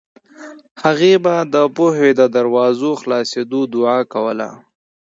[0.83, 4.49] هغې به د پوهې د دروازو خلاصېدو دعا کوله